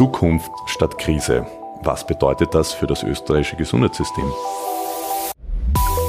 [0.00, 1.44] Zukunft statt Krise.
[1.82, 4.24] Was bedeutet das für das österreichische Gesundheitssystem?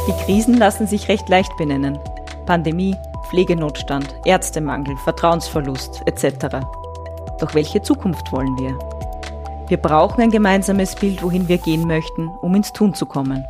[0.07, 1.99] Die Krisen lassen sich recht leicht benennen.
[2.45, 2.95] Pandemie,
[3.29, 6.63] Pflegenotstand, Ärztemangel, Vertrauensverlust etc.
[7.41, 8.79] Doch welche Zukunft wollen wir?
[9.67, 13.43] Wir brauchen ein gemeinsames Bild, wohin wir gehen möchten, um ins Tun zu kommen.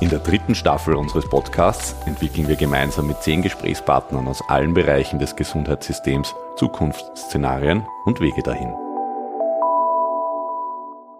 [0.00, 5.18] In der dritten Staffel unseres Podcasts entwickeln wir gemeinsam mit zehn Gesprächspartnern aus allen Bereichen
[5.18, 8.81] des Gesundheitssystems Zukunftsszenarien und Wege dahin.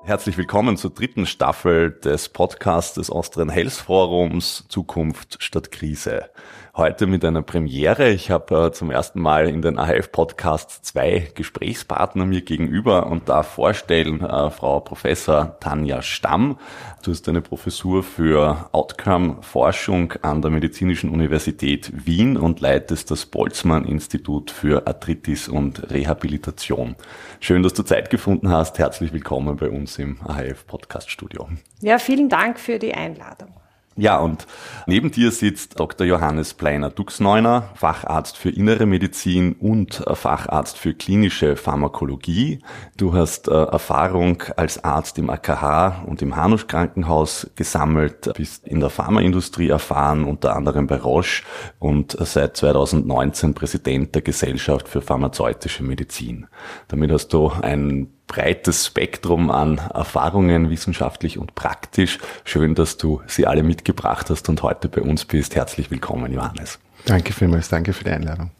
[0.05, 6.29] Herzlich willkommen zur dritten Staffel des Podcasts des Austrian Health Forums Zukunft statt Krise
[6.75, 8.09] heute mit einer Premiere.
[8.11, 13.49] Ich habe äh, zum ersten Mal in den AHF-Podcasts zwei Gesprächspartner mir gegenüber und darf
[13.49, 16.59] vorstellen, äh, Frau Professor Tanja Stamm.
[17.03, 24.51] Du hast eine Professur für Outcome-Forschung an der Medizinischen Universität Wien und leitest das Boltzmann-Institut
[24.51, 26.97] für Arthritis und Rehabilitation.
[27.41, 28.79] Schön, dass du Zeit gefunden hast.
[28.79, 31.49] Herzlich willkommen bei uns im AHF-Podcast-Studio.
[31.81, 33.62] Ja, vielen Dank für die Einladung.
[33.97, 34.47] Ja, und
[34.87, 36.07] neben dir sitzt Dr.
[36.07, 42.61] Johannes Pleiner-Duxneuner, Facharzt für Innere Medizin und Facharzt für klinische Pharmakologie.
[42.97, 48.81] Du hast äh, Erfahrung als Arzt im AKH und im Hanusch Krankenhaus gesammelt, bist in
[48.81, 51.43] der Pharmaindustrie erfahren, unter anderem bei Roche
[51.79, 56.47] und seit 2019 Präsident der Gesellschaft für pharmazeutische Medizin.
[56.89, 62.19] Damit hast du ein breites Spektrum an Erfahrungen, wissenschaftlich und praktisch.
[62.45, 65.55] Schön, dass du sie alle mitgebracht hast und heute bei uns bist.
[65.55, 66.79] Herzlich willkommen, Johannes.
[67.05, 68.51] Danke vielmals, danke für die Einladung.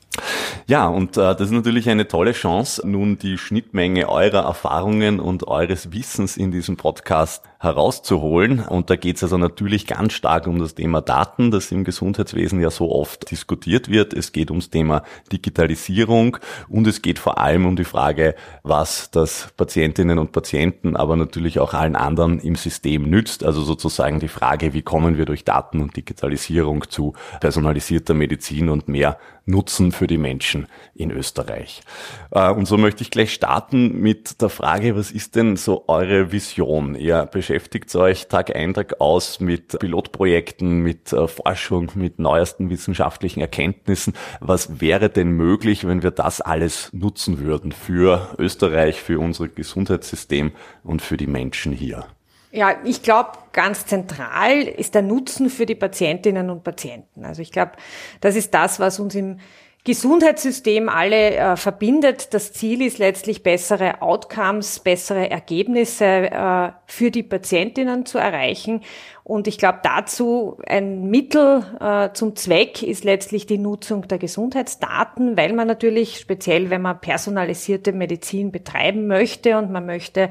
[0.67, 5.49] Ja, und äh, das ist natürlich eine tolle Chance, nun die Schnittmenge eurer Erfahrungen und
[5.49, 8.61] eures Wissens in diesem Podcast herauszuholen.
[8.61, 12.61] Und da geht es also natürlich ganz stark um das Thema Daten, das im Gesundheitswesen
[12.61, 14.15] ja so oft diskutiert wird.
[14.15, 15.03] Es geht ums Thema
[15.33, 16.37] Digitalisierung
[16.69, 21.59] und es geht vor allem um die Frage, was das Patientinnen und Patienten, aber natürlich
[21.59, 23.45] auch allen anderen im System nützt.
[23.45, 28.89] Also sozusagen die Frage, wie kommen wir durch Daten und Digitalisierung zu personalisierter Medizin und
[28.89, 30.52] mehr Nutzen für die Menschen
[30.95, 31.83] in Österreich.
[32.31, 36.33] Äh, und so möchte ich gleich starten mit der Frage, was ist denn so eure
[36.33, 36.95] Vision?
[36.95, 43.41] Ihr beschäftigt euch Tag ein, Tag aus mit Pilotprojekten, mit äh, Forschung, mit neuesten wissenschaftlichen
[43.41, 44.15] Erkenntnissen.
[44.41, 50.53] Was wäre denn möglich, wenn wir das alles nutzen würden für Österreich, für unser Gesundheitssystem
[50.85, 52.07] und für die Menschen hier?
[52.55, 57.25] Ja, ich glaube, ganz zentral ist der Nutzen für die Patientinnen und Patienten.
[57.25, 57.73] Also ich glaube,
[58.21, 59.41] das ist das, was uns im
[59.85, 62.35] Gesundheitssystem alle äh, verbindet.
[62.35, 68.83] Das Ziel ist letztlich bessere Outcomes, bessere Ergebnisse äh, für die Patientinnen zu erreichen.
[69.25, 75.37] Und ich glaube, dazu ein Mittel äh, zum Zweck ist letztlich die Nutzung der Gesundheitsdaten,
[75.37, 80.29] weil man natürlich speziell, wenn man personalisierte Medizin betreiben möchte und man möchte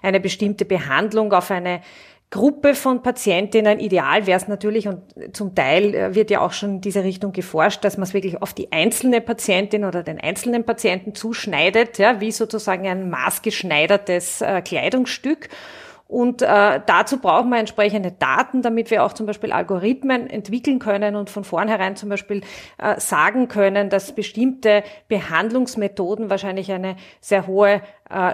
[0.00, 1.82] eine bestimmte Behandlung auf eine
[2.34, 3.78] Gruppe von Patientinnen.
[3.78, 5.02] Ideal wäre es natürlich, und
[5.32, 8.42] zum Teil äh, wird ja auch schon in diese Richtung geforscht, dass man es wirklich
[8.42, 14.62] auf die einzelne Patientin oder den einzelnen Patienten zuschneidet, ja, wie sozusagen ein maßgeschneidertes äh,
[14.62, 15.48] Kleidungsstück.
[16.08, 21.14] Und äh, dazu brauchen wir entsprechende Daten, damit wir auch zum Beispiel Algorithmen entwickeln können
[21.14, 22.42] und von vornherein zum Beispiel
[22.78, 27.80] äh, sagen können, dass bestimmte Behandlungsmethoden wahrscheinlich eine sehr hohe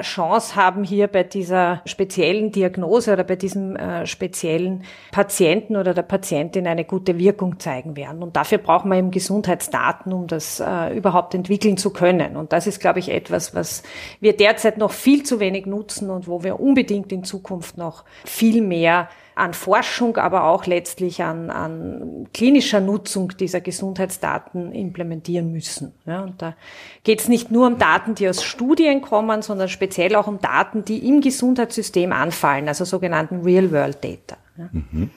[0.00, 4.82] Chance haben, hier bei dieser speziellen Diagnose oder bei diesem äh, speziellen
[5.12, 8.22] Patienten oder der Patientin eine gute Wirkung zeigen werden.
[8.22, 12.36] Und dafür brauchen wir eben Gesundheitsdaten, um das äh, überhaupt entwickeln zu können.
[12.36, 13.84] Und das ist, glaube ich, etwas, was
[14.20, 18.62] wir derzeit noch viel zu wenig nutzen und wo wir unbedingt in Zukunft noch viel
[18.62, 19.08] mehr
[19.40, 25.92] an Forschung, aber auch letztlich an, an klinischer Nutzung dieser Gesundheitsdaten implementieren müssen.
[26.06, 26.54] Ja, und da
[27.02, 30.84] geht es nicht nur um Daten, die aus Studien kommen, sondern speziell auch um Daten,
[30.84, 34.36] die im Gesundheitssystem anfallen, also sogenannten Real-World-Data.
[34.56, 34.68] Ja.
[34.72, 35.10] Mhm.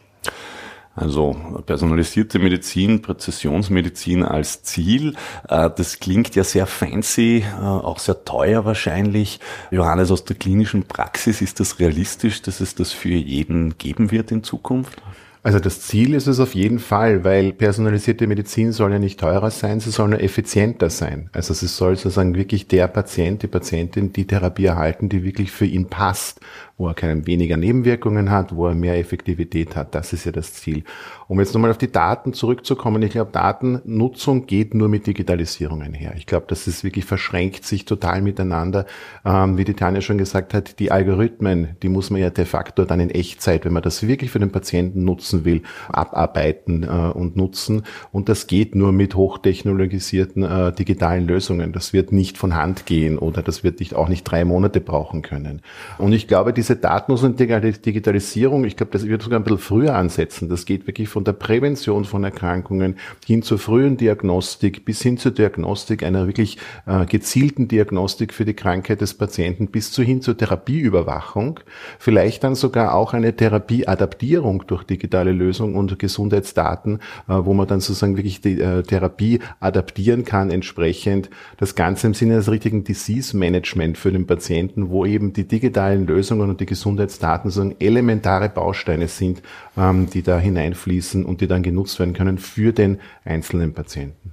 [0.95, 5.15] Also personalisierte Medizin, Präzisionsmedizin als Ziel.
[5.49, 9.39] Äh, das klingt ja sehr fancy, äh, auch sehr teuer wahrscheinlich.
[9.71, 14.31] Johannes, aus der klinischen Praxis, ist das realistisch, dass es das für jeden geben wird
[14.31, 15.01] in Zukunft?
[15.45, 19.51] Also das Ziel ist es auf jeden Fall, weil personalisierte Medizin soll ja nicht teurer
[19.51, 21.29] sein, sie soll nur effizienter sein.
[21.33, 25.65] Also es soll sozusagen wirklich der Patient, die Patientin die Therapie erhalten, die wirklich für
[25.65, 26.39] ihn passt
[26.77, 29.95] wo er keine weniger Nebenwirkungen hat, wo er mehr Effektivität hat.
[29.95, 30.83] Das ist ja das Ziel.
[31.27, 36.13] Um jetzt nochmal auf die Daten zurückzukommen, ich glaube, Datennutzung geht nur mit Digitalisierung einher.
[36.17, 38.85] Ich glaube, das ist wirklich verschränkt sich total miteinander.
[39.23, 42.85] Ähm, wie die Tanja schon gesagt hat, die Algorithmen, die muss man ja de facto
[42.85, 46.87] dann in Echtzeit, wenn man das wirklich für den Patienten nutzen nutzen will, abarbeiten äh,
[46.87, 47.83] und nutzen.
[48.11, 51.73] Und das geht nur mit hochtechnologisierten äh, digitalen Lösungen.
[51.73, 55.21] Das wird nicht von Hand gehen oder das wird nicht, auch nicht drei Monate brauchen
[55.21, 55.61] können.
[55.97, 59.95] Und ich glaube, diese Datenlos- und Digitalisierung, ich glaube, das wird sogar ein bisschen früher
[59.95, 60.49] ansetzen.
[60.49, 65.31] Das geht wirklich von der Prävention von Erkrankungen hin zur frühen Diagnostik bis hin zur
[65.31, 70.37] Diagnostik einer wirklich äh, gezielten Diagnostik für die Krankheit des Patienten bis zu hin zur
[70.37, 71.59] Therapieüberwachung.
[71.99, 77.79] Vielleicht dann sogar auch eine Therapieadaptierung durch digitale Lösungen und Gesundheitsdaten, äh, wo man dann
[77.79, 81.29] sozusagen wirklich die äh, Therapie adaptieren kann entsprechend.
[81.57, 86.05] Das Ganze im Sinne des richtigen Disease Management für den Patienten, wo eben die digitalen
[86.05, 89.41] Lösungen und die Gesundheitsdaten so elementare Bausteine sind,
[89.77, 94.32] ähm, die da hineinfließen und die dann genutzt werden können für den einzelnen Patienten.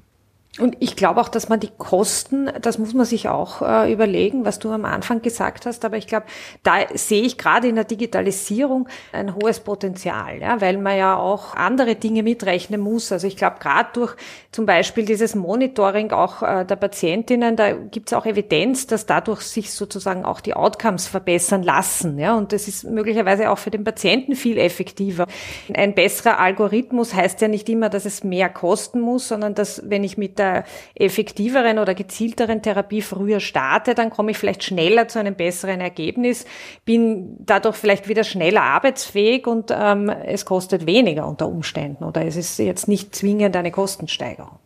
[0.61, 4.45] Und ich glaube auch, dass man die Kosten, das muss man sich auch äh, überlegen,
[4.45, 5.85] was du am Anfang gesagt hast.
[5.85, 6.27] Aber ich glaube,
[6.63, 11.55] da sehe ich gerade in der Digitalisierung ein hohes Potenzial, ja, weil man ja auch
[11.55, 13.11] andere Dinge mitrechnen muss.
[13.13, 14.15] Also ich glaube, gerade durch
[14.53, 19.43] zum Beispiel dieses Monitoring auch äh, der Patientinnen, da gibt es auch Evidenz, dass dadurch
[19.43, 22.19] sich sozusagen auch die Outcomes verbessern lassen.
[22.19, 25.27] Ja, und das ist möglicherweise auch für den Patienten viel effektiver.
[25.73, 30.05] Ein besserer Algorithmus heißt ja nicht immer, dass es mehr kosten muss, sondern dass, wenn
[30.05, 30.50] ich mit der
[30.95, 36.45] effektiveren oder gezielteren Therapie früher starte, dann komme ich vielleicht schneller zu einem besseren Ergebnis,
[36.85, 42.37] bin dadurch vielleicht wieder schneller arbeitsfähig und ähm, es kostet weniger unter Umständen oder es
[42.37, 44.59] ist jetzt nicht zwingend eine Kostensteigerung.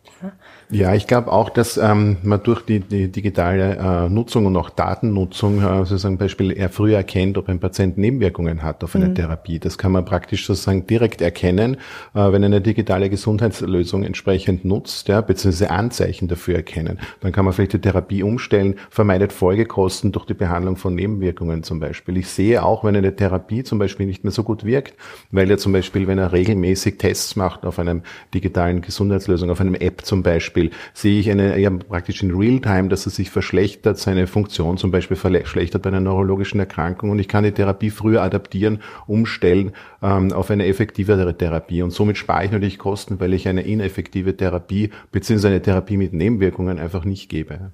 [0.71, 4.71] Ja, ich glaube auch, dass ähm, man durch die, die digitale äh, Nutzung und auch
[4.71, 9.15] Datennutzung äh, sozusagen Beispiel eher früher erkennt, ob ein Patient Nebenwirkungen hat auf eine mhm.
[9.15, 9.59] Therapie.
[9.59, 11.75] Das kann man praktisch sozusagen direkt erkennen,
[12.15, 16.99] äh, wenn eine digitale Gesundheitslösung entsprechend nutzt, ja, beziehungsweise Anzeichen dafür erkennen.
[17.21, 21.79] Dann kann man vielleicht die Therapie umstellen, vermeidet Folgekosten durch die Behandlung von Nebenwirkungen zum
[21.79, 22.17] Beispiel.
[22.17, 24.95] Ich sehe auch, wenn eine Therapie zum Beispiel nicht mehr so gut wirkt,
[25.31, 28.03] weil ja zum Beispiel, wenn er regelmäßig Tests macht auf einem
[28.33, 33.05] digitalen Gesundheitslösung, auf einem App zum Beispiel, sehe ich eine, ja, praktisch in Realtime, dass
[33.05, 37.43] er sich verschlechtert, seine Funktion zum Beispiel verschlechtert bei einer neurologischen Erkrankung und ich kann
[37.43, 39.71] die Therapie früher adaptieren, umstellen
[40.01, 44.35] ähm, auf eine effektivere Therapie und somit spare ich natürlich Kosten, weil ich eine ineffektive
[44.35, 47.71] Therapie beziehungsweise eine Therapie mit Nebenwirkungen einfach nicht gebe.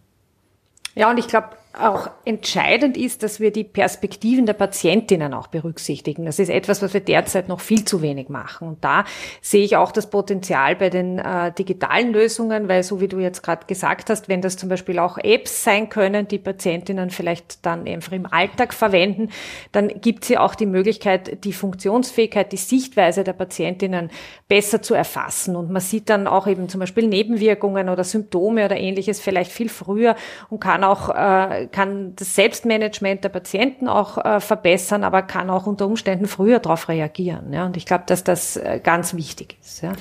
[0.95, 6.25] Ja, und ich glaube, auch entscheidend ist, dass wir die Perspektiven der Patientinnen auch berücksichtigen.
[6.25, 8.68] Das ist etwas, was wir derzeit noch viel zu wenig machen.
[8.68, 9.06] Und da
[9.41, 13.41] sehe ich auch das Potenzial bei den äh, digitalen Lösungen, weil so wie du jetzt
[13.41, 17.88] gerade gesagt hast, wenn das zum Beispiel auch Apps sein können, die Patientinnen vielleicht dann
[17.88, 19.29] einfach im Alltag verwenden,
[19.71, 24.12] dann gibt es ja auch die Möglichkeit, die Funktionsfähigkeit, die Sichtweise der Patientinnen
[24.47, 25.56] besser zu erfassen.
[25.56, 29.69] Und man sieht dann auch eben zum Beispiel Nebenwirkungen oder Symptome oder ähnliches vielleicht viel
[29.69, 30.15] früher
[30.50, 35.66] und kann auch äh, kann das Selbstmanagement der Patienten auch äh, verbessern, aber kann auch
[35.66, 37.54] unter Umständen früher darauf reagieren.
[37.54, 37.66] Ja?
[37.66, 39.81] Und ich glaube, dass das äh, ganz wichtig ist.
[39.81, 39.94] Ja?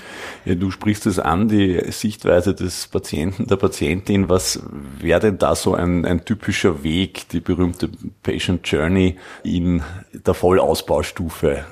[0.45, 4.29] ja, du sprichst es an, die Sichtweise des Patienten, der Patientin.
[4.29, 4.61] Was
[4.99, 7.91] wäre denn da so ein, ein typischer Weg, die berühmte
[8.23, 11.65] Patient Journey in der Vollausbaustufe?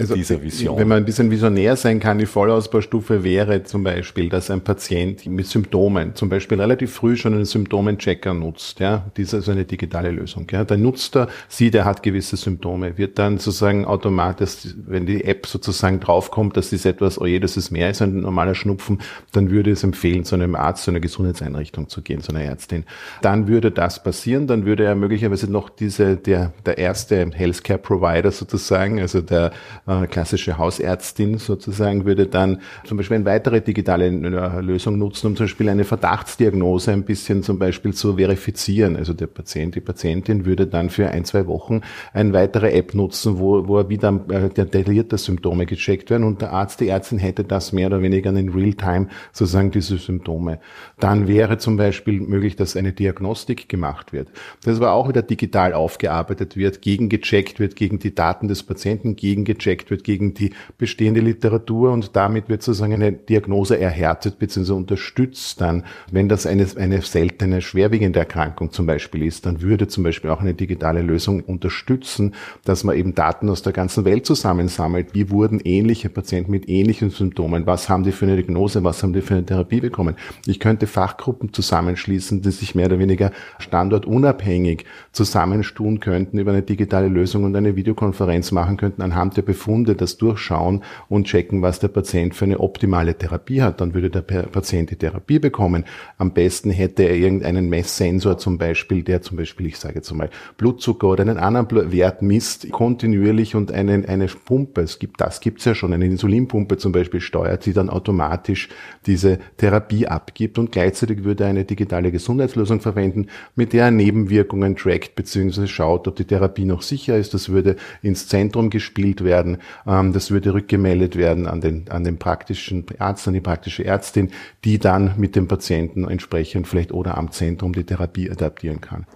[0.00, 0.78] Also, dieser Vision.
[0.78, 5.26] Wenn man ein bisschen visionär sein kann, die Vollausbaustufe wäre zum Beispiel, dass ein Patient
[5.26, 8.78] mit Symptomen, zum Beispiel relativ früh schon einen Symptomenchecker nutzt.
[8.78, 10.46] Ja, das ist eine digitale Lösung.
[10.52, 15.24] Ja, der nutzt er, sieht, er hat gewisse Symptome, wird dann sozusagen automatisch, wenn die
[15.24, 19.00] App sozusagen draufkommt, dass das etwas, oh je, das ist mehr als ein normaler Schnupfen,
[19.32, 22.84] dann würde es empfehlen, zu einem Arzt, zu einer Gesundheitseinrichtung zu gehen, zu einer Ärztin.
[23.20, 28.30] Dann würde das passieren, dann würde er möglicherweise noch diese, der, der erste Healthcare Provider
[28.30, 29.50] sozusagen, also der
[29.88, 35.36] äh, klassische Hausärztin sozusagen würde dann zum Beispiel eine weitere digitale äh, Lösung nutzen, um
[35.36, 38.96] zum Beispiel eine Verdachtsdiagnose ein bisschen zum Beispiel zu verifizieren.
[38.96, 41.80] Also der Patient, die Patientin würde dann für ein, zwei Wochen
[42.12, 46.52] eine weitere App nutzen, wo, wo er wieder äh, detaillierte Symptome gecheckt werden und der
[46.52, 50.60] Arzt, die Ärztin hätte das mehr oder weniger in Real-Time sozusagen diese Symptome.
[50.98, 54.28] Dann wäre zum Beispiel möglich, dass eine Diagnostik gemacht wird.
[54.64, 59.77] Das war auch wieder digital aufgearbeitet wird, gegengecheckt wird, gegen die Daten des Patienten gegengecheckt
[59.78, 64.72] gecheckt wird gegen die bestehende Literatur und damit wird sozusagen eine Diagnose erhärtet bzw.
[64.72, 65.84] unterstützt dann.
[66.10, 70.40] Wenn das eine, eine seltene, schwerwiegende Erkrankung zum Beispiel ist, dann würde zum Beispiel auch
[70.40, 75.14] eine digitale Lösung unterstützen, dass man eben Daten aus der ganzen Welt zusammensammelt.
[75.14, 77.66] Wie wurden ähnliche Patienten mit ähnlichen Symptomen?
[77.66, 78.84] Was haben die für eine Diagnose?
[78.84, 80.16] Was haben die für eine Therapie bekommen?
[80.46, 87.08] Ich könnte Fachgruppen zusammenschließen, die sich mehr oder weniger standortunabhängig zusammenstun könnten über eine digitale
[87.08, 91.78] Lösung und eine Videokonferenz machen könnten anhand der Befunde Befunde, das durchschauen und checken, was
[91.78, 93.82] der Patient für eine optimale Therapie hat.
[93.82, 95.84] Dann würde der Patient die Therapie bekommen.
[96.16, 100.30] Am besten hätte er irgendeinen Messsensor zum Beispiel, der zum Beispiel, ich sage jetzt mal,
[100.56, 105.66] Blutzucker oder einen anderen Wert misst, kontinuierlich und einen, eine Pumpe, es gibt, das gibt's
[105.66, 108.70] ja schon, eine Insulinpumpe zum Beispiel steuert, die dann automatisch
[109.06, 115.14] diese Therapie abgibt und gleichzeitig würde eine digitale Gesundheitslösung verwenden, mit der er Nebenwirkungen trackt
[115.14, 115.66] bzw.
[115.66, 117.34] schaut, ob die Therapie noch sicher ist.
[117.34, 122.18] Das würde ins Zentrum gespielt werden, ähm, das würde rückgemeldet werden an den, an den
[122.18, 124.30] praktischen Arzt, an die praktische Ärztin,
[124.64, 129.06] die dann mit dem Patienten entsprechend vielleicht oder am Zentrum die Therapie adaptieren kann.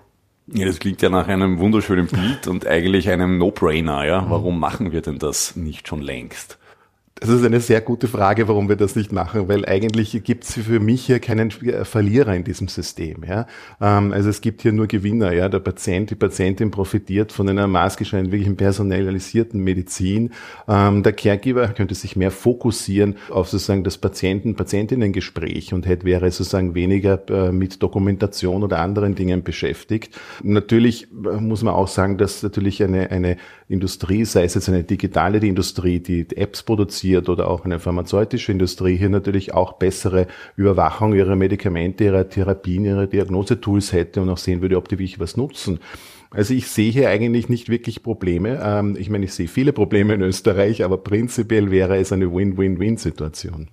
[0.49, 4.27] Ja, das klingt ja nach einem wunderschönen Bild und eigentlich einem No-Brainer, ja.
[4.29, 6.59] Warum machen wir denn das nicht schon längst?
[7.17, 10.55] Das ist eine sehr gute Frage, warum wir das nicht machen, weil eigentlich gibt es
[10.55, 13.23] für mich hier keinen Verlierer in diesem System.
[13.25, 13.47] Ja?
[13.81, 15.33] Ähm, also es gibt hier nur Gewinner.
[15.33, 15.49] Ja?
[15.49, 20.31] Der Patient, die Patientin profitiert von einer maßgeschneidert wirklich personalisierten Medizin.
[20.67, 26.75] Ähm, der Caregiver könnte sich mehr fokussieren auf sozusagen das Patienten-Patientinnen-Gespräch und hätte, wäre sozusagen
[26.75, 30.19] weniger äh, mit Dokumentation oder anderen Dingen beschäftigt.
[30.43, 33.37] Natürlich äh, muss man auch sagen, dass natürlich eine, eine
[33.69, 38.97] Industrie, sei es jetzt eine digitale Industrie, die Apps produziert oder auch eine pharmazeutische Industrie,
[38.97, 44.63] hier natürlich auch bessere Überwachung ihrer Medikamente, ihrer Therapien, ihrer Diagnosetools hätte und auch sehen
[44.63, 45.81] würde, ob die wirklich was nutzen.
[46.31, 48.61] Also ich sehe hier eigentlich nicht wirklich Probleme.
[48.65, 53.69] Ähm, ich meine, ich sehe viele Probleme in Österreich, aber prinzipiell wäre es eine Win-Win-Win-Situation.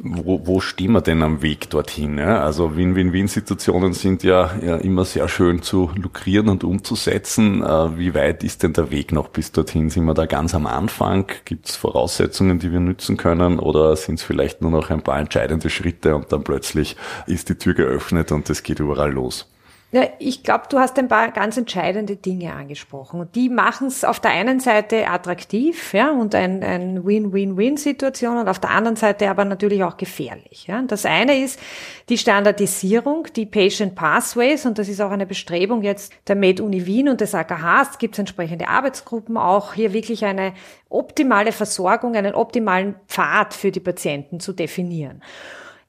[0.00, 2.18] Wo, wo stehen wir denn am Weg dorthin?
[2.18, 2.42] Ja?
[2.42, 7.62] Also Win-Win-Win-Situationen sind ja, ja immer sehr schön zu lukrieren und umzusetzen.
[7.62, 9.90] Äh, wie weit ist denn der Weg noch bis dorthin?
[9.90, 11.26] Sind wir da ganz am Anfang?
[11.44, 13.58] Gibt es Voraussetzungen, die wir nützen können?
[13.58, 16.96] Oder sind es vielleicht nur noch ein paar entscheidende Schritte und dann plötzlich
[17.26, 19.53] ist die Tür geöffnet und es geht überall los?
[19.94, 23.20] Ja, ich glaube, du hast ein paar ganz entscheidende Dinge angesprochen.
[23.20, 28.48] Und die machen es auf der einen Seite attraktiv ja, und ein, ein Win-Win-Win-Situation und
[28.48, 30.66] auf der anderen Seite aber natürlich auch gefährlich.
[30.66, 30.82] Ja.
[30.82, 31.60] Das eine ist
[32.08, 37.08] die Standardisierung, die Patient Pathways und das ist auch eine Bestrebung jetzt der Med-Uni Wien
[37.08, 37.82] und des AKH.
[37.82, 40.54] Es entsprechende Arbeitsgruppen auch, hier wirklich eine
[40.88, 45.22] optimale Versorgung, einen optimalen Pfad für die Patienten zu definieren.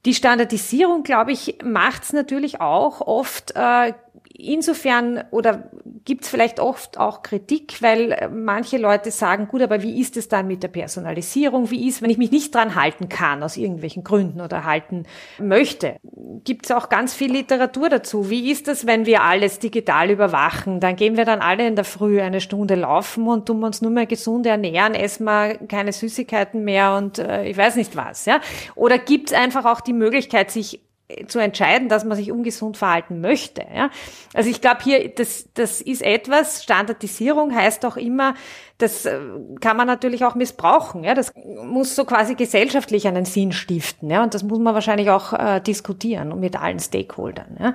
[0.05, 3.93] Die Standardisierung, glaube ich, macht es natürlich auch oft äh,
[4.38, 5.70] insofern oder
[6.04, 10.18] gibt es vielleicht oft auch Kritik, weil äh, manche Leute sagen, gut, aber wie ist
[10.18, 11.72] es dann mit der Personalisierung?
[11.72, 15.04] Wie ist, wenn ich mich nicht dran halten kann aus irgendwelchen Gründen oder halten
[15.39, 15.98] möchte?
[16.44, 18.30] Gibt es auch ganz viel Literatur dazu.
[18.30, 20.80] Wie ist das, wenn wir alles digital überwachen?
[20.80, 23.92] Dann gehen wir dann alle in der Früh eine Stunde laufen und tun uns nur
[23.92, 28.25] mehr gesund ernähren, essen wir keine Süßigkeiten mehr und äh, ich weiß nicht was.
[28.25, 28.42] Ja?
[28.75, 30.82] Oder gibt es einfach auch die Möglichkeit, sich
[31.27, 33.63] zu entscheiden, dass man sich ungesund verhalten möchte.
[33.74, 33.89] Ja?
[34.33, 38.33] Also ich glaube hier, das, das ist etwas, Standardisierung heißt auch immer,
[38.79, 39.19] das äh,
[39.62, 41.03] kann man natürlich auch missbrauchen.
[41.03, 41.13] Ja?
[41.13, 41.31] Das
[41.63, 44.09] muss so quasi gesellschaftlich einen Sinn stiften.
[44.09, 44.24] Ja?
[44.24, 47.57] Und das muss man wahrscheinlich auch äh, diskutieren mit allen Stakeholdern.
[47.59, 47.74] Ja?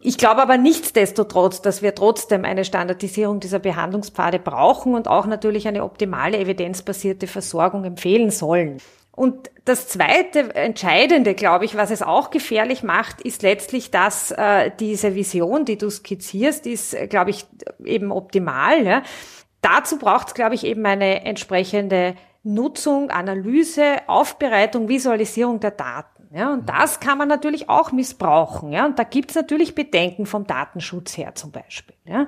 [0.00, 5.68] Ich glaube aber nichtsdestotrotz, dass wir trotzdem eine Standardisierung dieser Behandlungspfade brauchen und auch natürlich
[5.68, 8.78] eine optimale evidenzbasierte Versorgung empfehlen sollen.
[9.16, 14.70] Und das zweite Entscheidende, glaube ich, was es auch gefährlich macht, ist letztlich, dass äh,
[14.78, 17.46] diese Vision, die du skizzierst, ist, glaube ich,
[17.82, 18.84] eben optimal.
[18.84, 19.02] Ja.
[19.62, 26.15] Dazu braucht es, glaube ich, eben eine entsprechende Nutzung, Analyse, Aufbereitung, Visualisierung der Daten.
[26.36, 28.70] Ja, und das kann man natürlich auch missbrauchen.
[28.70, 31.96] Ja, und da gibt's natürlich Bedenken vom Datenschutz her zum Beispiel.
[32.04, 32.26] Ja,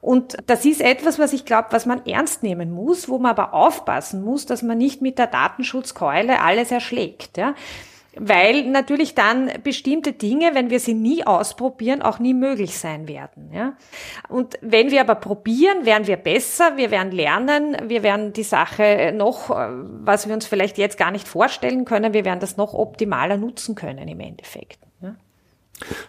[0.00, 3.54] und das ist etwas, was ich glaube, was man ernst nehmen muss, wo man aber
[3.54, 7.36] aufpassen muss, dass man nicht mit der Datenschutzkeule alles erschlägt.
[7.36, 7.54] Ja,
[8.18, 13.50] weil natürlich dann bestimmte Dinge, wenn wir sie nie ausprobieren, auch nie möglich sein werden.
[13.52, 13.76] Ja?
[14.28, 19.12] Und wenn wir aber probieren, werden wir besser, wir werden lernen, wir werden die Sache
[19.14, 22.74] noch, äh, was wir uns vielleicht jetzt gar nicht vorstellen können, wir werden das noch
[22.74, 24.80] optimaler nutzen können im Endeffekt.
[25.00, 25.14] Ja?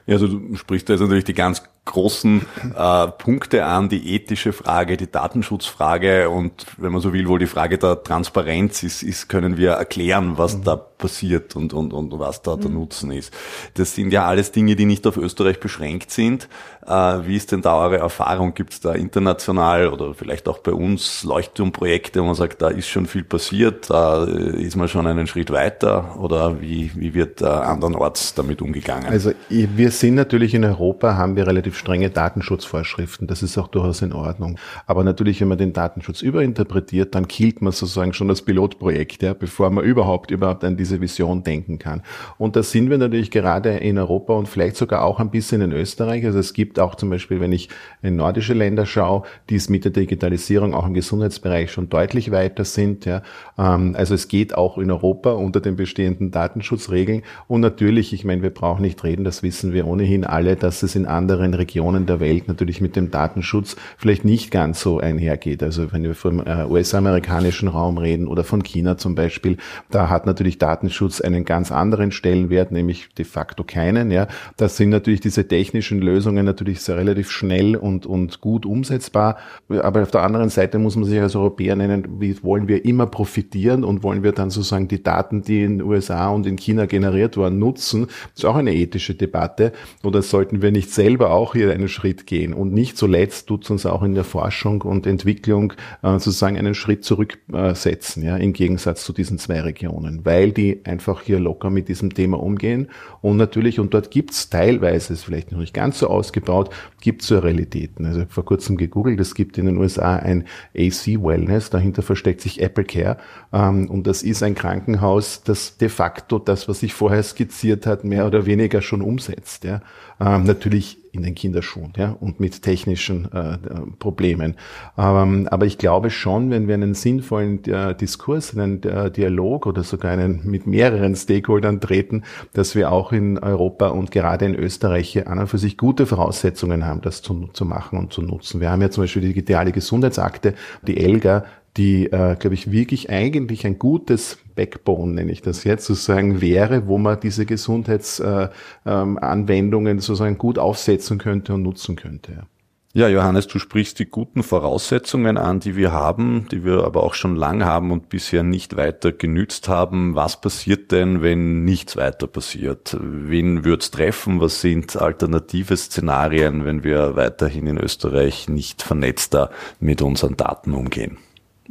[0.08, 4.53] Ja, also du sprichst da jetzt natürlich die ganz großen äh, Punkte an, die ethische
[4.53, 9.27] Frage, die Datenschutzfrage und wenn man so will, wohl die Frage der Transparenz ist, ist
[9.27, 10.63] können wir erklären, was mhm.
[10.63, 12.75] da passiert und, und, und was da der mhm.
[12.75, 13.34] Nutzen ist.
[13.74, 16.48] Das sind ja alles Dinge, die nicht auf Österreich beschränkt sind.
[16.86, 18.53] Äh, wie ist denn da eure Erfahrung?
[18.53, 22.88] Gibt es da international oder vielleicht auch bei uns Leuchtturmprojekte, wo man sagt, da ist
[22.88, 27.46] schon viel passiert, da ist man schon einen Schritt weiter oder wie, wie wird äh,
[27.46, 29.08] andernorts damit umgegangen?
[29.08, 33.27] Also wir sind natürlich in Europa, haben wir relativ strenge Datenschutzvorschriften.
[33.27, 34.59] Das ist auch durchaus in Ordnung.
[34.86, 39.33] Aber natürlich, wenn man den Datenschutz überinterpretiert, dann killt man sozusagen schon das Pilotprojekt, ja,
[39.33, 42.03] bevor man überhaupt überhaupt an diese Vision denken kann.
[42.38, 45.71] Und da sind wir natürlich gerade in Europa und vielleicht sogar auch ein bisschen in
[45.71, 46.25] Österreich.
[46.25, 47.69] Also es gibt auch zum Beispiel, wenn ich
[48.01, 52.65] in nordische Länder schaue, die es mit der Digitalisierung auch im Gesundheitsbereich schon deutlich weiter
[52.65, 53.05] sind.
[53.05, 53.21] Ja.
[53.57, 57.24] Ähm, also es geht auch in Europa unter den bestehenden Datenschutzregeln.
[57.48, 60.95] Und natürlich, ich meine, wir brauchen nicht reden, das wissen wir ohnehin alle, dass es
[60.95, 65.63] in anderen Regionen der Welt natürlich mit dem Datenschutz vielleicht nicht ganz so einhergeht.
[65.63, 69.57] Also wenn wir vom äh, US-amerikanischen Raum reden oder von China zum Beispiel,
[69.89, 74.11] da hat natürlich Datenschutz einen ganz anderen Stellenwert, nämlich de facto keinen.
[74.11, 79.38] Ja, das sind natürlich diese technischen Lösungen natürlich sehr relativ schnell und und gut umsetzbar.
[79.69, 83.05] Aber auf der anderen Seite muss man sich als Europäer nennen, wie wollen wir immer
[83.05, 86.85] profitieren und wollen wir dann sozusagen die Daten, die in den USA und in China
[86.85, 88.07] generiert wurden, nutzen?
[88.07, 89.71] Das ist auch eine ethische Debatte.
[90.03, 92.53] Oder sollten wir nicht selber auch hier einen Schritt gehen?
[92.53, 97.03] Und nicht zuletzt tut uns auch in der Forschung und Entwicklung äh, sozusagen einen Schritt
[97.03, 102.13] zurücksetzen, ja, im Gegensatz zu diesen zwei Regionen, weil die einfach hier locker mit diesem
[102.13, 102.89] Thema umgehen.
[103.22, 106.70] Und natürlich, und dort gibt's teilweise, ist vielleicht noch nicht ganz so ausgebaut,
[107.01, 108.06] gibt's so Realitäten.
[108.06, 112.62] Also vor kurzem gegoogelt, es gibt in den USA ein AC Wellness, dahinter versteckt sich
[112.62, 113.18] Apple Care.
[113.53, 118.03] Ähm, und das ist ein Krankenhaus, das de facto das, was ich vorher skizziert hat,
[118.03, 119.63] mehr oder weniger schon umsetzt.
[119.63, 119.82] Ja.
[120.19, 123.57] Ähm, natürlich in den Kinderschuhen ja, und mit technischen äh,
[123.99, 124.55] Problemen.
[124.97, 129.83] Ähm, aber ich glaube schon, wenn wir einen sinnvollen äh, Diskurs, einen äh, Dialog oder
[129.83, 132.23] sogar einen mit mehreren Stakeholdern treten,
[132.53, 136.85] dass wir auch in Europa und gerade in Österreich an und für sich gute Voraussetzungen
[136.85, 138.61] haben, das zu, zu machen und zu nutzen.
[138.61, 140.53] Wir haben ja zum Beispiel die digitale Gesundheitsakte,
[140.85, 141.45] die ELGA,
[141.77, 146.88] die, äh, glaube ich, wirklich eigentlich ein gutes Backbone, nenne ich das jetzt, sozusagen wäre,
[146.88, 152.43] wo man diese Gesundheitsanwendungen äh, ähm, sozusagen gut aufsetzen könnte und nutzen könnte.
[152.91, 157.13] Ja, Johannes, du sprichst die guten Voraussetzungen an, die wir haben, die wir aber auch
[157.13, 160.15] schon lang haben und bisher nicht weiter genützt haben.
[160.15, 162.97] Was passiert denn, wenn nichts weiter passiert?
[162.99, 164.41] Wen wird's treffen?
[164.41, 171.19] Was sind alternative Szenarien, wenn wir weiterhin in Österreich nicht vernetzter mit unseren Daten umgehen?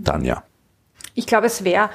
[0.04, 0.44] Tanja.
[1.14, 1.90] Ich glaube, es wäre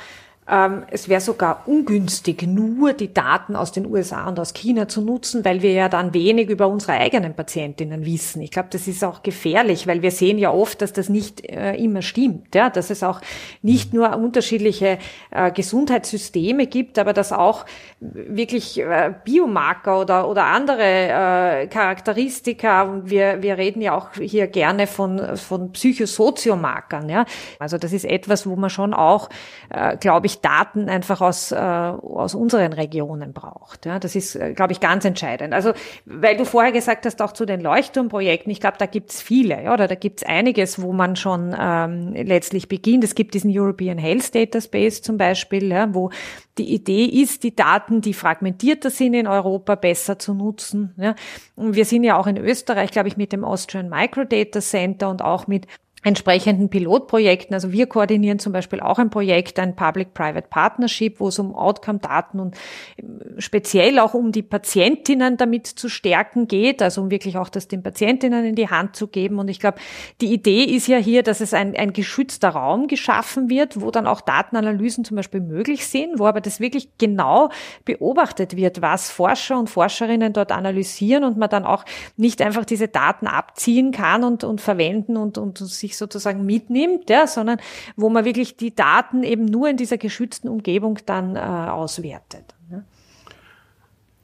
[0.46, 5.46] es wäre sogar ungünstig, nur die Daten aus den USA und aus China zu nutzen,
[5.46, 8.42] weil wir ja dann wenig über unsere eigenen Patientinnen wissen.
[8.42, 11.76] Ich glaube, das ist auch gefährlich, weil wir sehen ja oft, dass das nicht äh,
[11.76, 13.22] immer stimmt, ja, dass es auch
[13.62, 14.98] nicht nur unterschiedliche
[15.32, 17.66] äh, Gesundheitssysteme gibt, aber dass auch
[18.00, 24.48] wirklich äh, Biomarker oder, oder andere äh, Charakteristika, und wir, wir reden ja auch hier
[24.48, 27.25] gerne von, von Psychosoziomarkern, ja.
[27.60, 29.29] Also das ist etwas, wo man schon auch,
[29.70, 33.86] äh, glaube ich, Daten einfach aus, äh, aus unseren Regionen braucht.
[33.86, 35.53] Ja, das ist, äh, glaube ich, ganz entscheidend.
[35.53, 35.72] Also,
[36.06, 39.74] weil du vorher gesagt hast, auch zu den Leuchtturmprojekten, ich glaube, da gibt's viele, ja,
[39.74, 43.06] oder da gibt's einiges, wo man schon ähm, letztlich beginnt.
[43.06, 46.10] Es gibt diesen European Health Data Space zum Beispiel, ja, wo
[46.58, 50.94] die Idee ist, die Daten, die fragmentierter sind in Europa, besser zu nutzen.
[50.98, 51.16] Ja.
[51.56, 55.22] Und wir sind ja auch in Österreich, glaube ich, mit dem Austrian Microdata Center und
[55.22, 55.68] auch mit
[56.03, 57.53] entsprechenden Pilotprojekten.
[57.53, 62.39] Also wir koordinieren zum Beispiel auch ein Projekt, ein Public-Private Partnership, wo es um Outcome-Daten
[62.39, 62.55] und
[62.98, 67.68] ähm, speziell auch um die Patientinnen damit zu stärken geht, also um wirklich auch das
[67.68, 69.39] den Patientinnen in die Hand zu geben.
[69.39, 69.77] Und ich glaube,
[70.22, 74.05] die Idee ist ja hier, dass es ein, ein geschützter Raum geschaffen wird, wo dann
[74.05, 77.50] auch Datenanalysen zum Beispiel möglich sind, wo aber das wirklich genau
[77.85, 81.85] beobachtet wird, was Forscher und Forscherinnen dort analysieren und man dann auch
[82.18, 87.10] nicht einfach diese Daten abziehen kann und, und verwenden und, und sich sich sozusagen mitnimmt,
[87.10, 87.60] ja, sondern
[87.96, 92.56] wo man wirklich die Daten eben nur in dieser geschützten Umgebung dann äh, auswertet.
[92.70, 92.84] Ne?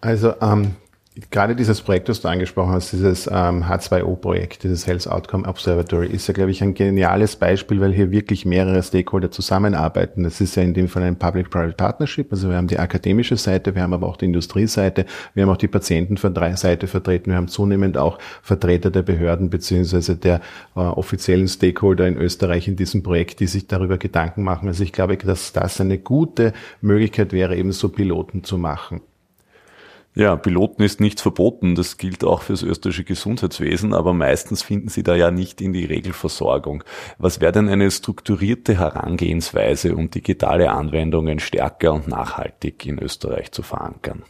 [0.01, 0.75] Also ähm,
[1.31, 6.27] gerade dieses Projekt, das du angesprochen hast, dieses ähm, H2O-Projekt, dieses Health Outcome Observatory, ist
[6.27, 10.23] ja, glaube ich, ein geniales Beispiel, weil hier wirklich mehrere Stakeholder zusammenarbeiten.
[10.23, 12.31] Das ist ja in dem Fall ein Public-Private Partnership.
[12.31, 15.57] Also wir haben die akademische Seite, wir haben aber auch die Industrieseite, wir haben auch
[15.57, 20.41] die Patientenseite vertreten, wir haben zunehmend auch Vertreter der Behörden beziehungsweise der
[20.75, 24.67] äh, offiziellen Stakeholder in Österreich in diesem Projekt, die sich darüber Gedanken machen.
[24.67, 29.01] Also ich glaube, dass das eine gute Möglichkeit wäre, eben so Piloten zu machen.
[30.19, 31.75] Ja, Piloten ist nichts verboten.
[31.75, 35.85] Das gilt auch fürs österreichische Gesundheitswesen, aber meistens finden sie da ja nicht in die
[35.85, 36.83] Regelversorgung.
[37.17, 43.63] Was wäre denn eine strukturierte Herangehensweise, um digitale Anwendungen stärker und nachhaltig in Österreich zu
[43.63, 44.23] verankern?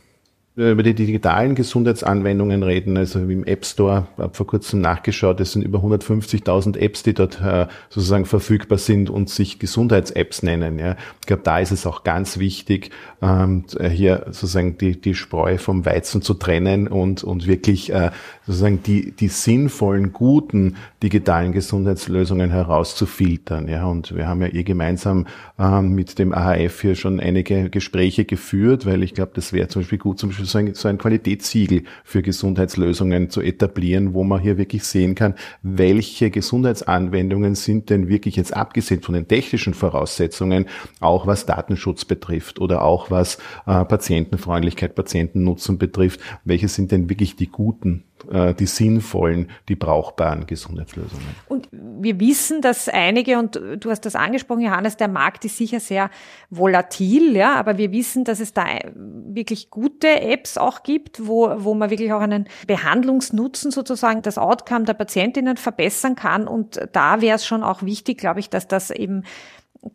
[0.60, 5.62] Über die digitalen Gesundheitsanwendungen reden, also im App Store, habe vor kurzem nachgeschaut, es sind
[5.62, 10.78] über 150.000 Apps, die dort äh, sozusagen verfügbar sind und sich Gesundheits-Apps nennen.
[10.78, 10.98] Ja.
[11.22, 12.92] Ich glaube, da ist es auch ganz wichtig,
[13.22, 18.12] ähm, hier sozusagen die, die Spreu vom Weizen zu trennen und, und wirklich äh,
[18.46, 23.70] sozusagen die, die sinnvollen, guten digitalen Gesundheitslösungen herauszufiltern.
[23.70, 23.86] Ja.
[23.86, 25.26] Und wir haben ja eh gemeinsam
[25.58, 29.84] ähm, mit dem AHF hier schon einige Gespräche geführt, weil ich glaube, das wäre zum
[29.84, 34.42] Beispiel gut, zum Beispiel so ein, so ein Qualitätssiegel für Gesundheitslösungen zu etablieren, wo man
[34.42, 40.66] hier wirklich sehen kann, welche Gesundheitsanwendungen sind denn wirklich jetzt abgesehen von den technischen Voraussetzungen,
[41.00, 47.36] auch was Datenschutz betrifft oder auch was äh, Patientenfreundlichkeit, Patientennutzen betrifft, welche sind denn wirklich
[47.36, 51.26] die guten äh, die sinnvollen, die brauchbaren Gesundheitslösungen.
[51.48, 55.80] Und wir wissen, dass einige, und du hast das angesprochen, Johannes, der Markt ist sicher
[55.80, 56.10] sehr
[56.50, 58.66] volatil, ja, aber wir wissen, dass es da
[58.96, 64.86] wirklich gute Apps auch gibt, wo, wo man wirklich auch einen Behandlungsnutzen sozusagen, das Outcome
[64.86, 66.48] der Patientinnen verbessern kann.
[66.48, 69.24] Und da wäre es schon auch wichtig, glaube ich, dass das eben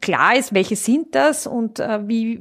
[0.00, 2.40] klar ist, welche sind das und äh, wie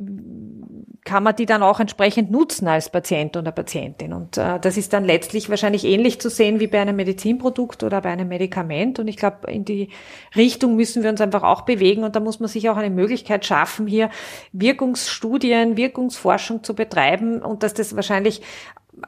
[1.13, 4.13] kann man die dann auch entsprechend nutzen als Patient oder Patientin.
[4.13, 8.01] Und äh, das ist dann letztlich wahrscheinlich ähnlich zu sehen wie bei einem Medizinprodukt oder
[8.01, 8.97] bei einem Medikament.
[8.97, 9.89] Und ich glaube, in die
[10.35, 12.03] Richtung müssen wir uns einfach auch bewegen.
[12.03, 14.09] Und da muss man sich auch eine Möglichkeit schaffen, hier
[14.53, 18.41] Wirkungsstudien, Wirkungsforschung zu betreiben und dass das wahrscheinlich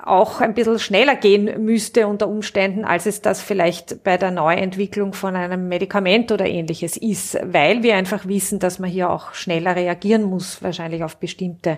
[0.03, 5.13] auch ein bisschen schneller gehen müsste unter Umständen, als es das vielleicht bei der Neuentwicklung
[5.13, 9.75] von einem Medikament oder ähnliches ist, weil wir einfach wissen, dass man hier auch schneller
[9.75, 11.77] reagieren muss, wahrscheinlich auf bestimmte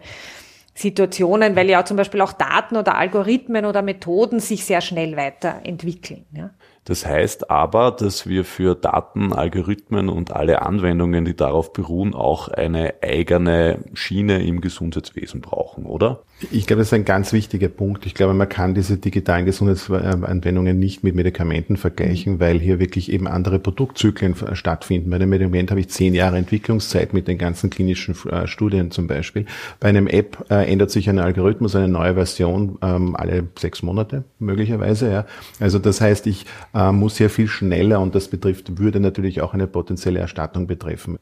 [0.74, 6.26] Situationen, weil ja zum Beispiel auch Daten oder Algorithmen oder Methoden sich sehr schnell weiterentwickeln.
[6.32, 6.52] Ja.
[6.86, 12.48] Das heißt aber, dass wir für Daten, Algorithmen und alle Anwendungen, die darauf beruhen, auch
[12.48, 16.22] eine eigene Schiene im Gesundheitswesen brauchen, oder?
[16.52, 18.06] Ich glaube, das ist ein ganz wichtiger Punkt.
[18.06, 22.40] Ich glaube, man kann diese digitalen Gesundheitsanwendungen nicht mit Medikamenten vergleichen, mhm.
[22.40, 25.10] weil hier wirklich eben andere Produktzyklen stattfinden.
[25.10, 29.08] Bei einem Medikament habe ich zehn Jahre Entwicklungszeit mit den ganzen klinischen äh, Studien zum
[29.08, 29.48] Beispiel.
[29.80, 34.24] Bei einem App äh, ändert sich ein Algorithmus, eine neue Version ähm, alle sechs Monate
[34.38, 35.12] möglicherweise.
[35.12, 35.26] Ja.
[35.60, 36.46] Also das heißt, ich
[36.76, 41.18] äh, muss ja viel schneller und das betrifft, würde natürlich auch eine potenzielle Erstattung betreffen.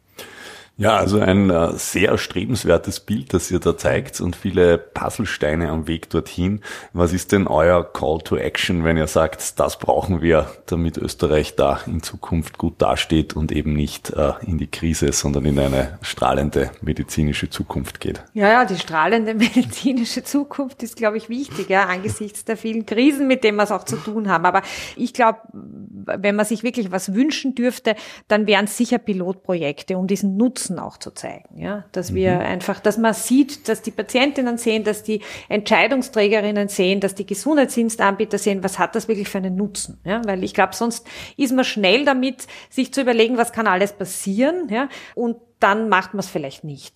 [0.78, 5.88] Ja, also ein äh, sehr erstrebenswertes Bild, das ihr da zeigt und viele Puzzlesteine am
[5.88, 6.60] Weg dorthin.
[6.92, 11.56] Was ist denn euer Call to Action, wenn ihr sagt, das brauchen wir, damit Österreich
[11.56, 15.98] da in Zukunft gut dasteht und eben nicht äh, in die Krise, sondern in eine
[16.02, 18.22] strahlende medizinische Zukunft geht?
[18.34, 23.28] Ja, ja, die strahlende medizinische Zukunft ist, glaube ich, wichtig, ja, angesichts der vielen Krisen,
[23.28, 24.46] mit denen wir es auch zu tun haben.
[24.46, 24.62] Aber
[24.98, 27.96] ich glaube, wenn man sich wirklich was wünschen dürfte,
[28.28, 31.60] dann wären es sicher Pilotprojekte, um diesen Nutzen auch zu zeigen.
[31.60, 32.42] Ja, dass wir mhm.
[32.42, 38.38] einfach, dass man sieht, dass die Patientinnen sehen, dass die Entscheidungsträgerinnen sehen, dass die Gesundheitsdienstanbieter
[38.38, 40.00] sehen, was hat das wirklich für einen Nutzen?
[40.04, 43.94] Ja, weil ich glaube, sonst ist man schnell damit, sich zu überlegen, was kann alles
[43.94, 46.96] passieren, ja, und dann macht man es vielleicht nicht.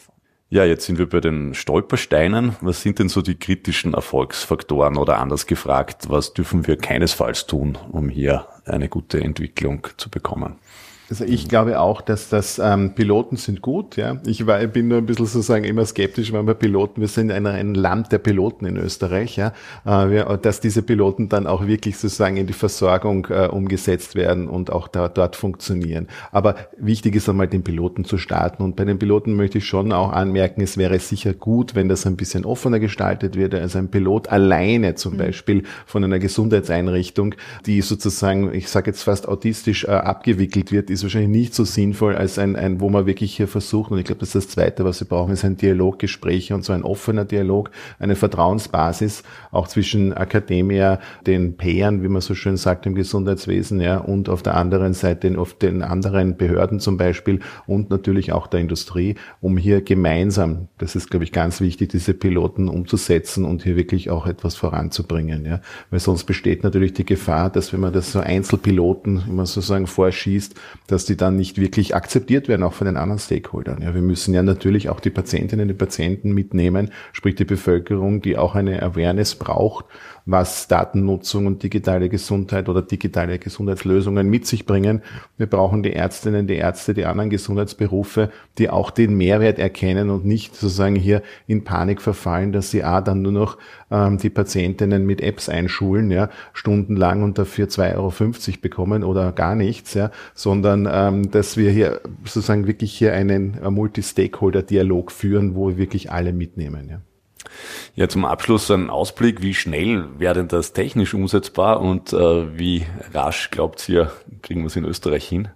[0.52, 2.56] Ja, jetzt sind wir bei den Stolpersteinen.
[2.62, 7.78] Was sind denn so die kritischen Erfolgsfaktoren oder anders gefragt, was dürfen wir keinesfalls tun,
[7.92, 10.56] um hier eine gute Entwicklung zu bekommen?
[11.10, 13.96] Also ich glaube auch, dass das ähm, Piloten sind gut.
[13.96, 17.32] Ja, ich war, bin nur ein bisschen sozusagen immer skeptisch, weil wir Piloten, wir sind
[17.32, 19.54] ein, ein Land der Piloten in Österreich, ja,
[19.86, 24.48] äh, wir, dass diese Piloten dann auch wirklich sozusagen in die Versorgung äh, umgesetzt werden
[24.48, 26.08] und auch da, dort funktionieren.
[26.32, 28.62] Aber wichtig ist einmal den Piloten zu starten.
[28.62, 32.06] Und bei den Piloten möchte ich schon auch anmerken, es wäre sicher gut, wenn das
[32.06, 33.56] ein bisschen offener gestaltet wird.
[33.56, 35.18] Also ein Pilot alleine zum mhm.
[35.18, 37.34] Beispiel von einer Gesundheitseinrichtung,
[37.66, 42.16] die sozusagen, ich sage jetzt fast autistisch äh, abgewickelt wird, ist wahrscheinlich nicht so sinnvoll
[42.16, 44.86] als ein, ein wo man wirklich hier versucht, und ich glaube, das ist das Zweite,
[44.86, 49.68] was wir brauchen, ist ein Dialog, Gespräche und so ein offener Dialog, eine Vertrauensbasis, auch
[49.68, 54.56] zwischen Akademie, den Payern, wie man so schön sagt im Gesundheitswesen, ja, und auf der
[54.56, 59.82] anderen Seite auf den anderen Behörden zum Beispiel und natürlich auch der Industrie, um hier
[59.82, 64.56] gemeinsam, das ist, glaube ich, ganz wichtig, diese Piloten umzusetzen und hier wirklich auch etwas
[64.56, 69.46] voranzubringen, ja, weil sonst besteht natürlich die Gefahr, dass wenn man das so Einzelpiloten, man
[69.46, 70.56] sozusagen vorschießt,
[70.92, 73.82] dass die dann nicht wirklich akzeptiert werden, auch von den anderen Stakeholdern.
[73.82, 78.38] Ja, wir müssen ja natürlich auch die Patientinnen und Patienten mitnehmen, sprich die Bevölkerung, die
[78.38, 79.86] auch eine Awareness braucht
[80.32, 85.02] was Datennutzung und digitale Gesundheit oder digitale Gesundheitslösungen mit sich bringen.
[85.38, 90.26] Wir brauchen die Ärztinnen, die Ärzte, die anderen Gesundheitsberufe, die auch den Mehrwert erkennen und
[90.26, 93.58] nicht sozusagen hier in Panik verfallen, dass sie A, dann nur noch
[93.92, 99.56] ähm, die Patientinnen mit Apps einschulen, ja, stundenlang und dafür 2,50 Euro bekommen oder gar
[99.56, 105.78] nichts, ja, sondern ähm, dass wir hier sozusagen wirklich hier einen Multi-Stakeholder-Dialog führen, wo wir
[105.78, 106.90] wirklich alle mitnehmen.
[106.90, 107.02] Ja.
[107.96, 109.42] Ja, zum Abschluss ein Ausblick.
[109.42, 114.12] Wie schnell wäre denn das technisch umsetzbar und äh, wie rasch glaubt ihr,
[114.42, 115.50] kriegen wir es in Österreich hin?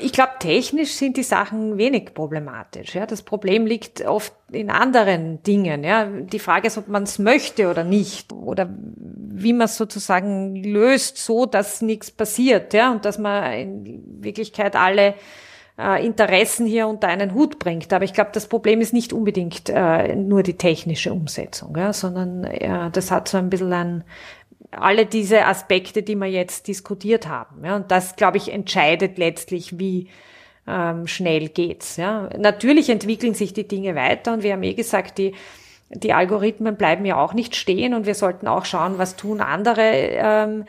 [0.00, 2.94] Ich glaube, technisch sind die Sachen wenig problematisch.
[2.94, 3.06] Ja.
[3.06, 5.82] Das Problem liegt oft in anderen Dingen.
[5.82, 6.04] Ja.
[6.06, 8.32] Die Frage ist, ob man es möchte oder nicht.
[8.32, 12.74] Oder wie man es sozusagen löst, so dass nichts passiert.
[12.74, 12.92] Ja.
[12.92, 15.14] Und dass man in Wirklichkeit alle
[15.78, 17.92] äh, Interessen hier unter einen Hut bringt.
[17.92, 22.44] Aber ich glaube, das Problem ist nicht unbedingt äh, nur die technische Umsetzung, ja, sondern
[22.44, 24.04] äh, das hat so ein bisschen ein
[24.70, 27.64] alle diese Aspekte, die wir jetzt diskutiert haben.
[27.64, 30.08] Ja, und das, glaube ich, entscheidet letztlich, wie
[30.66, 31.96] ähm, schnell geht's.
[31.96, 32.28] Ja.
[32.36, 35.34] Natürlich entwickeln sich die Dinge weiter und wir haben eh gesagt, die
[35.90, 39.82] die Algorithmen bleiben ja auch nicht stehen und wir sollten auch schauen, was tun andere
[39.82, 40.64] ähm,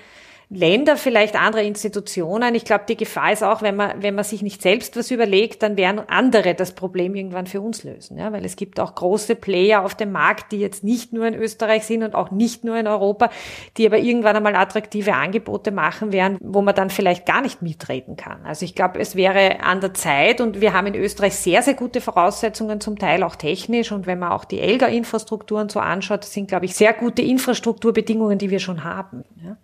[0.52, 2.56] Länder, vielleicht andere Institutionen.
[2.56, 5.62] Ich glaube, die Gefahr ist auch, wenn man, wenn man sich nicht selbst was überlegt,
[5.62, 8.18] dann werden andere das Problem irgendwann für uns lösen.
[8.18, 8.32] Ja?
[8.34, 11.86] Weil es gibt auch große Player auf dem Markt, die jetzt nicht nur in Österreich
[11.86, 13.30] sind und auch nicht nur in Europa,
[13.78, 18.16] die aber irgendwann einmal attraktive Angebote machen werden, wo man dann vielleicht gar nicht mitreden
[18.16, 18.44] kann.
[18.44, 21.76] Also ich glaube, es wäre an der Zeit und wir haben in Österreich sehr, sehr
[21.76, 23.92] gute Voraussetzungen, zum Teil auch technisch.
[23.92, 28.50] Und wenn man auch die ELGA-Infrastrukturen so anschaut, sind, glaube ich, sehr gute Infrastrukturbedingungen, die
[28.50, 29.24] wir schon haben.
[29.46, 29.56] Ja?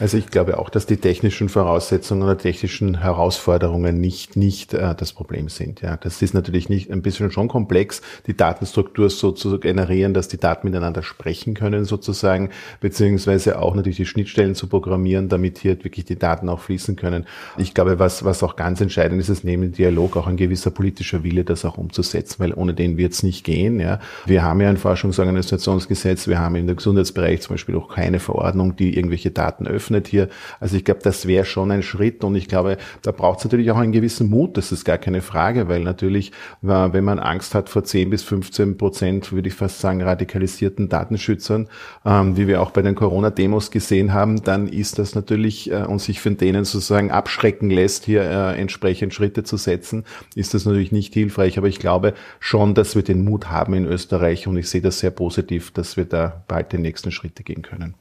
[0.00, 5.12] Also ich glaube auch, dass die technischen Voraussetzungen oder technischen Herausforderungen nicht, nicht äh, das
[5.12, 5.82] Problem sind.
[5.82, 10.28] Ja, das ist natürlich nicht ein bisschen schon komplex, die Datenstruktur so zu generieren, dass
[10.28, 12.48] die Daten miteinander sprechen können sozusagen,
[12.80, 17.26] beziehungsweise auch natürlich die Schnittstellen zu programmieren, damit hier wirklich die Daten auch fließen können.
[17.58, 20.70] Ich glaube, was, was auch ganz entscheidend ist, ist neben dem Dialog auch ein gewisser
[20.70, 23.78] politischer Wille, das auch umzusetzen, weil ohne den wird es nicht gehen.
[23.78, 28.74] Ja, wir haben ja ein Forschungsorganisationsgesetz, wir haben im Gesundheitsbereich zum Beispiel auch keine Verordnung,
[28.74, 30.28] die irgendwelche Daten öffnet öffnet hier.
[30.60, 33.70] Also ich glaube, das wäre schon ein Schritt und ich glaube, da braucht es natürlich
[33.70, 37.68] auch einen gewissen Mut, das ist gar keine Frage, weil natürlich, wenn man Angst hat
[37.68, 41.68] vor 10 bis 15 Prozent, würde ich fast sagen, radikalisierten Datenschützern,
[42.04, 46.00] ähm, wie wir auch bei den Corona-Demos gesehen haben, dann ist das natürlich äh, und
[46.00, 50.92] sich von denen sozusagen abschrecken lässt, hier äh, entsprechend Schritte zu setzen, ist das natürlich
[50.92, 51.58] nicht hilfreich.
[51.58, 55.00] Aber ich glaube schon, dass wir den Mut haben in Österreich und ich sehe das
[55.00, 57.94] sehr positiv, dass wir da bald die nächsten Schritte gehen können.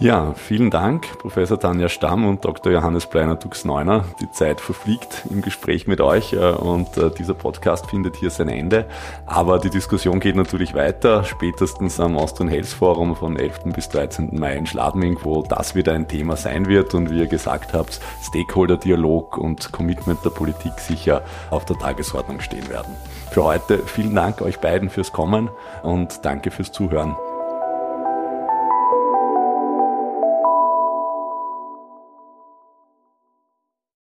[0.00, 2.72] Ja, vielen Dank, Professor Tanja Stamm und Dr.
[2.72, 4.04] Johannes Bleiner-Dux-Neuner.
[4.20, 8.48] Die Zeit verfliegt im Gespräch mit euch äh, und äh, dieser Podcast findet hier sein
[8.48, 8.86] Ende.
[9.26, 13.74] Aber die Diskussion geht natürlich weiter, spätestens am Austrian Health Forum von 11.
[13.74, 14.38] bis 13.
[14.38, 18.00] Mai in Schladming, wo das wieder ein Thema sein wird und wie ihr gesagt habt,
[18.22, 22.94] Stakeholder-Dialog und Commitment der Politik sicher auf der Tagesordnung stehen werden.
[23.32, 25.50] Für heute vielen Dank euch beiden fürs Kommen
[25.82, 27.16] und danke fürs Zuhören.